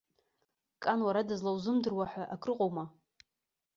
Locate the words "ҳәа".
2.11-2.23